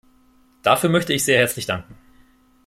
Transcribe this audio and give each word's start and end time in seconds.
Dafür 0.63 0.89
möchte 0.89 1.13
ich 1.13 1.23
sehr 1.23 1.37
herzlich 1.37 1.67
danken. 1.67 1.95